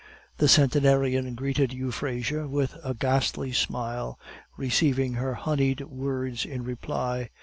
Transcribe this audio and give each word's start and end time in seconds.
The 0.37 0.47
centenarian 0.47 1.35
greeted 1.35 1.71
Euphrasia 1.73 2.47
with 2.47 2.75
a 2.83 2.95
ghastly 2.95 3.51
smile, 3.51 4.17
receiving 4.57 5.13
her 5.13 5.35
honeyed 5.35 5.81
words 5.81 6.43
in 6.43 6.63
reply. 6.63 7.29